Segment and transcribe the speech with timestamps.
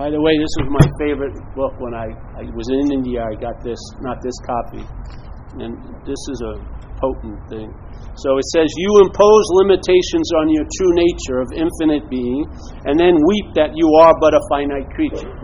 [0.00, 2.08] By the way, this was my favorite book when I,
[2.40, 3.20] I was in India.
[3.20, 4.80] I got this, not this copy,
[5.60, 5.76] and
[6.08, 6.56] this is a
[6.96, 7.68] potent thing.
[8.16, 12.48] So it says, You impose limitations on your true nature of infinite being,
[12.88, 15.36] and then weep that you are but a finite creature.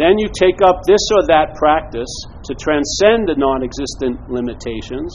[0.00, 2.08] Then you take up this or that practice
[2.48, 5.12] to transcend the non existent limitations,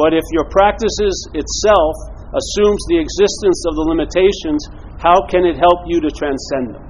[0.00, 1.92] but if your practices itself
[2.32, 4.64] assumes the existence of the limitations,
[4.96, 6.85] how can it help you to transcend them?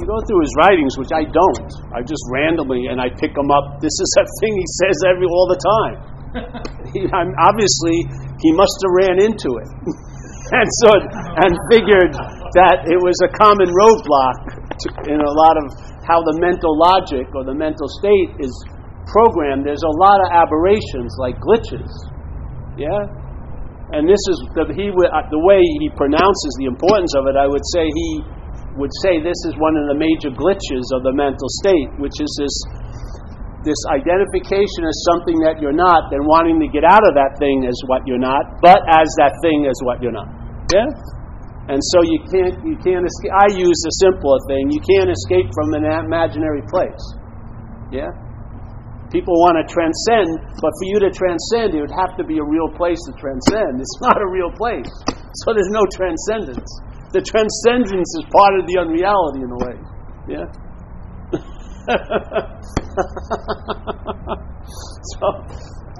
[0.00, 3.52] You go through his writings, which I don't, I just randomly and I pick them
[3.52, 3.84] up.
[3.84, 5.96] This is a thing he says every all the time.
[6.94, 8.06] he, I'm, obviously,
[8.40, 9.68] he must have ran into it,
[10.62, 10.90] and so
[11.42, 12.14] and figured
[12.54, 14.38] that it was a common roadblock
[14.78, 15.74] to, in a lot of
[16.06, 18.50] how the mental logic or the mental state is
[19.10, 19.66] programmed.
[19.66, 21.90] There's a lot of aberrations like glitches,
[22.78, 23.10] yeah.
[23.90, 27.34] And this is the, he the way he pronounces the importance of it.
[27.34, 28.22] I would say he
[28.80, 32.32] would say this is one of the major glitches of the mental state, which is
[32.40, 32.56] this
[33.60, 37.68] this identification as something that you're not, then wanting to get out of that thing
[37.68, 40.32] as what you're not, but as that thing as what you're not.
[40.72, 40.88] Yeah?
[41.68, 45.52] And so you can't you can't escape I use the simpler thing, you can't escape
[45.52, 47.04] from an imaginary place.
[47.92, 48.08] Yeah?
[49.12, 52.46] People want to transcend, but for you to transcend, it would have to be a
[52.46, 53.82] real place to transcend.
[53.82, 54.86] It's not a real place.
[55.44, 56.70] So there's no transcendence
[57.12, 59.74] the transcendence is part of the unreality in a way.
[60.30, 60.46] Yeah?
[65.18, 65.26] so,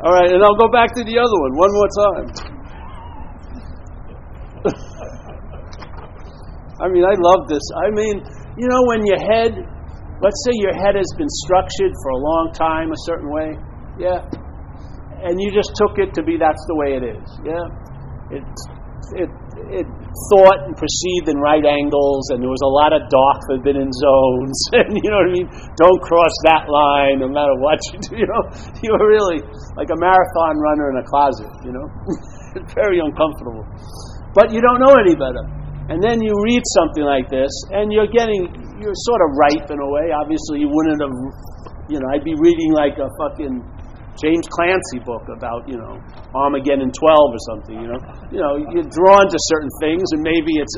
[0.07, 2.31] all right, and I'll go back to the other one one more time.
[6.81, 7.63] I mean, I love this.
[7.75, 8.23] I mean,
[8.57, 9.53] you know, when your head,
[10.23, 13.59] let's say your head has been structured for a long time a certain way,
[13.99, 14.23] yeah,
[15.27, 17.67] and you just took it to be that's the way it is, yeah.
[18.31, 18.47] It,
[19.27, 19.31] it
[19.71, 19.87] it
[20.31, 24.57] thought and perceived in right angles, and there was a lot of dark forbidden zones,
[24.79, 25.49] and you know what I mean.
[25.79, 28.13] Don't cross that line, no matter what you do.
[28.21, 28.43] You know,
[28.85, 29.41] you were really
[29.81, 31.49] like a marathon runner in a closet.
[31.65, 31.87] You know,
[32.77, 33.65] very uncomfortable.
[34.37, 35.43] But you don't know any better.
[35.91, 38.47] And then you read something like this, and you're getting,
[38.79, 40.15] you're sort of ripe in a way.
[40.15, 41.17] Obviously, you wouldn't have,
[41.91, 43.59] you know, I'd be reading like a fucking
[44.21, 45.97] James Clancy book about, you know,
[46.37, 48.01] Armageddon 12 or something, you know.
[48.29, 50.77] You know, you're drawn to certain things and maybe it's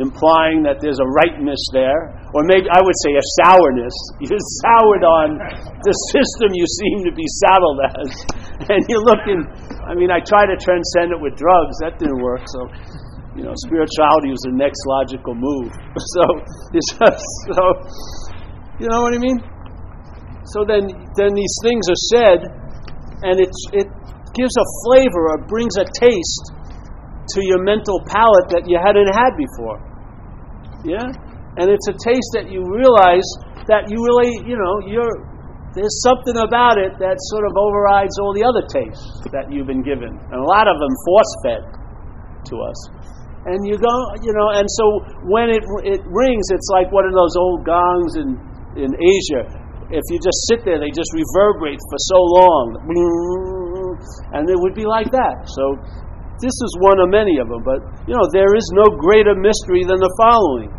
[0.00, 3.92] implying that there's a rightness there, or maybe I would say a sourness.
[4.24, 8.10] You're soured on the system you seem to be saddled as.
[8.60, 9.40] And you're looking,
[9.88, 11.80] I mean, I try to transcend it with drugs.
[11.80, 12.68] That didn't work, so,
[13.32, 15.72] you know, spirituality was the next logical move.
[16.12, 16.24] So,
[17.48, 17.62] so,
[18.76, 19.40] you know what I mean?
[20.52, 22.59] So then, then these things are said,
[23.22, 23.88] and it, it
[24.34, 26.44] gives a flavor or brings a taste
[27.36, 29.78] to your mental palate that you hadn't had before.
[30.82, 31.06] Yeah?
[31.60, 33.26] And it's a taste that you realize
[33.68, 35.16] that you really, you know, you're,
[35.76, 39.84] there's something about it that sort of overrides all the other tastes that you've been
[39.84, 40.10] given.
[40.10, 41.62] And a lot of them force fed
[42.50, 42.78] to us.
[43.46, 44.84] And you go, you know, and so
[45.28, 48.36] when it, it rings, it's like one of those old gongs in,
[48.76, 49.59] in Asia
[49.90, 52.64] if you just sit there, they just reverberate for so long.
[54.34, 55.46] And it would be like that.
[55.50, 55.64] So
[56.38, 57.62] this is one of many of them.
[57.66, 60.70] But, you know, there is no greater mystery than the following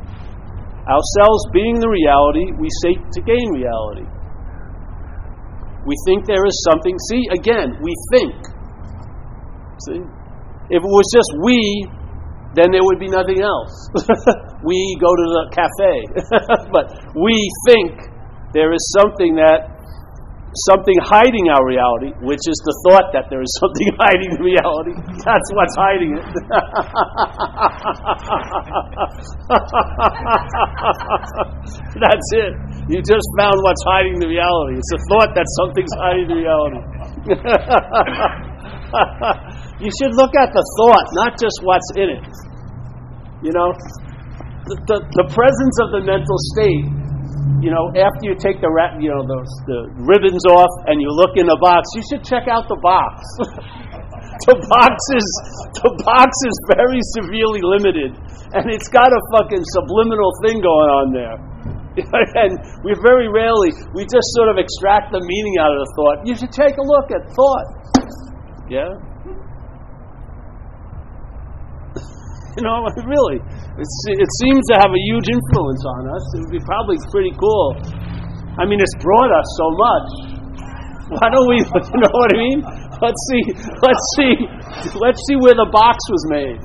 [0.82, 4.08] Ourselves being the reality, we seek to gain reality.
[5.86, 6.98] We think there is something.
[7.08, 8.34] See, again, we think.
[9.88, 10.02] See?
[10.74, 11.86] If it was just we,
[12.56, 13.72] then there would be nothing else.
[14.68, 15.96] we go to the cafe.
[16.76, 17.38] but we
[17.70, 18.11] think
[18.54, 19.70] there is something that
[20.68, 24.92] something hiding our reality, which is the thought that there is something hiding the reality.
[25.24, 26.28] That's what's hiding it.
[32.04, 32.52] That's it.
[32.92, 34.76] You just found what's hiding the reality.
[34.76, 36.84] It's a thought that something's hiding the reality.
[39.88, 42.28] you should look at the thought, not just what's in it.
[43.40, 43.72] You know,
[44.68, 47.01] the, the, the presence of the mental state
[47.62, 49.40] you know, after you take the you know the,
[49.70, 53.22] the ribbons off and you look in the box, you should check out the box.
[54.50, 55.28] the box is
[55.82, 58.18] the box is very severely limited,
[58.58, 61.38] and it's got a fucking subliminal thing going on there.
[62.00, 62.56] and
[62.88, 66.18] we very rarely we just sort of extract the meaning out of the thought.
[66.26, 67.68] You should take a look at thought.
[68.72, 69.11] Yeah.
[72.60, 73.40] You know, really,
[73.80, 76.24] it seems to have a huge influence on us.
[76.36, 77.80] It would be probably pretty cool.
[78.60, 80.08] I mean, it's brought us so much.
[81.16, 82.60] Why don't we, you know what I mean?
[83.02, 83.44] let's see,
[83.82, 84.34] let's see,
[85.02, 86.60] let's see where the box was made.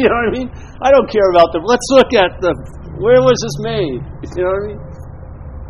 [0.00, 0.48] you know what I mean?
[0.80, 1.60] I don't care about the.
[1.60, 2.52] Let's look at the.
[3.00, 4.00] Where was this made?
[4.36, 4.80] You know what I mean?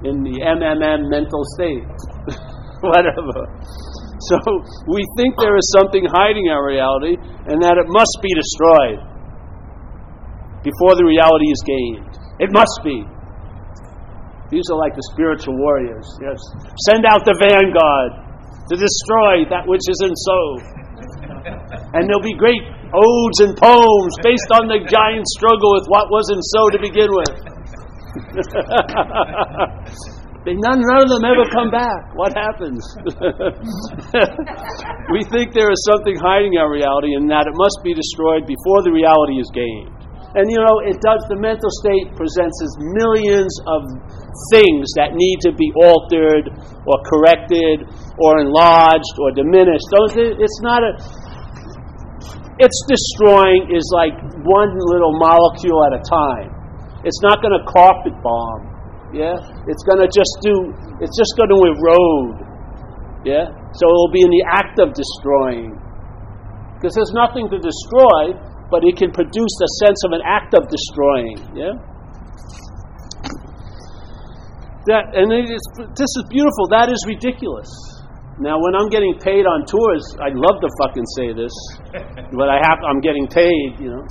[0.04, 1.82] In the MMM mental state,
[2.84, 3.38] whatever.
[4.30, 4.36] So
[4.86, 7.18] we think there is something hiding our reality,
[7.50, 9.13] and that it must be destroyed
[10.64, 12.08] before the reality is gained.
[12.40, 13.04] It must be.
[14.50, 16.08] These are like the spiritual warriors.
[16.18, 16.40] Yes.
[16.90, 18.12] Send out the vanguard
[18.72, 20.40] to destroy that which isn't so.
[21.94, 26.42] And there'll be great odes and poems based on the giant struggle with what wasn't
[26.54, 27.34] so to begin with.
[30.52, 32.14] none, none of them ever come back.
[32.14, 32.84] What happens?
[35.14, 38.82] we think there is something hiding our reality and that it must be destroyed before
[38.84, 39.88] the reality is gained.
[40.34, 43.86] And you know, it does, the mental state presents us millions of
[44.50, 46.50] things that need to be altered
[46.86, 47.86] or corrected
[48.18, 49.86] or enlarged or diminished.
[49.94, 50.98] Those, It's not a.
[52.58, 54.14] It's destroying is like
[54.46, 56.54] one little molecule at a time.
[57.02, 58.74] It's not going to carpet bomb.
[59.14, 59.38] Yeah?
[59.70, 62.38] It's going to just do, it's just going to erode.
[63.22, 63.50] Yeah?
[63.74, 65.74] So it'll be in the act of destroying.
[66.78, 68.38] Because there's nothing to destroy,
[68.74, 71.38] but it can produce a sense of an act of destroying.
[71.54, 71.78] Yeah?
[74.90, 75.62] That, and is,
[75.94, 76.66] this is beautiful.
[76.74, 77.70] That is ridiculous.
[78.42, 81.54] Now, when I'm getting paid on tours, I'd love to fucking say this,
[82.34, 82.82] but I have.
[82.82, 84.02] I'm getting paid, you know.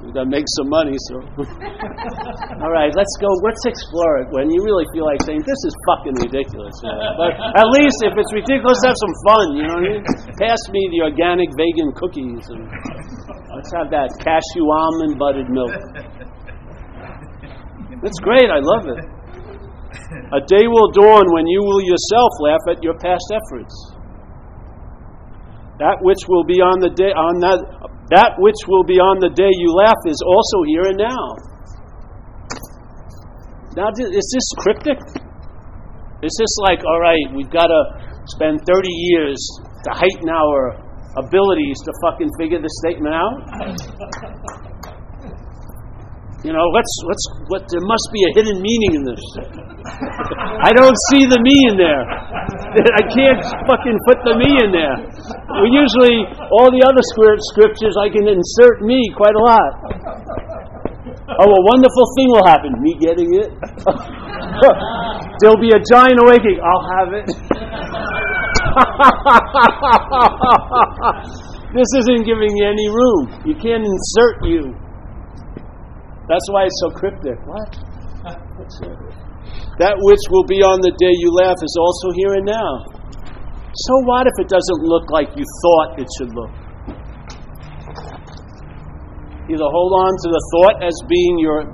[0.00, 1.20] We got to make some money, so.
[2.64, 3.28] All right, let's go.
[3.44, 6.72] Let's explore it when you really feel like saying this is fucking ridiculous.
[6.80, 7.20] Yeah.
[7.20, 9.46] But at least if it's ridiculous, have some fun.
[9.60, 10.02] You know what I mean?
[10.42, 12.64] Pass me the organic vegan cookies and
[13.60, 15.68] Let's have that cashew almond buttered milk.
[18.00, 18.48] That's great.
[18.48, 19.04] I love it.
[20.32, 23.76] A day will dawn when you will yourself laugh at your past efforts.
[25.76, 27.60] That which will be on the day on that
[28.16, 31.24] that which will be on the day you laugh is also here and now.
[33.76, 34.96] Now, is this cryptic?
[36.24, 37.82] Is this like, all right, we've got to
[38.24, 39.36] spend 30 years
[39.84, 43.34] to heighten our abilities to fucking figure this statement out.
[46.40, 49.20] You know, let's let's what there must be a hidden meaning in this.
[50.64, 52.00] I don't see the me in there.
[53.00, 54.96] I can't fucking put the me in there.
[55.60, 56.24] We usually
[56.56, 59.72] all the other scriptures I can insert me quite a lot.
[61.40, 62.72] Oh, a wonderful thing will happen.
[62.80, 63.52] Me getting it.
[65.44, 66.60] There'll be a giant awakening.
[66.64, 68.16] I'll have it.
[71.74, 73.28] this isn't giving you any room.
[73.44, 74.74] You can't insert you.
[76.28, 77.38] That's why it's so cryptic.
[77.46, 77.78] What?
[79.80, 82.84] That which will be on the day you laugh is also here and now.
[83.72, 86.50] So what if it doesn't look like you thought it should look?
[89.50, 91.64] Either hold on to the thought as being your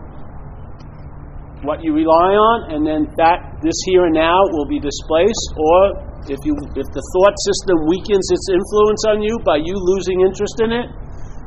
[1.65, 6.06] what you rely on, and then that this here and now will be displaced, or
[6.29, 10.59] if you if the thought system weakens its influence on you by you losing interest
[10.63, 10.87] in it,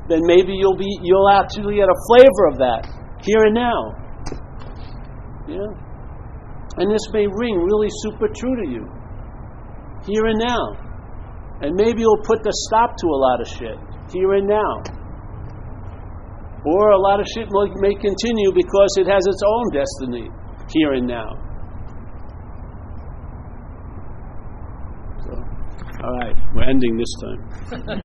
[0.08, 2.82] then maybe you'll be you'll actually get a flavor of that
[3.22, 3.80] here and now.
[5.48, 5.72] Yeah.
[6.80, 8.84] And this may ring really super true to you.
[10.08, 10.64] Here and now.
[11.62, 13.78] And maybe you'll put the stop to a lot of shit
[14.14, 14.74] here and now.
[16.66, 17.48] Or a lot of shit
[17.80, 20.30] may continue because it has its own destiny
[20.72, 21.28] here and now.
[26.02, 27.86] All right, we're ending this time.